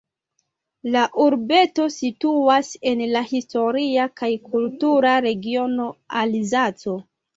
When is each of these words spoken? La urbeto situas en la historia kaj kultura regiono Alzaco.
La 0.95 1.03
urbeto 1.25 1.83
situas 1.95 2.71
en 2.93 3.03
la 3.11 3.23
historia 3.33 4.07
kaj 4.23 4.31
kultura 4.49 5.13
regiono 5.27 5.87
Alzaco. 6.23 6.97